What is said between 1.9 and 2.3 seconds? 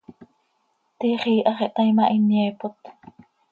ma, hin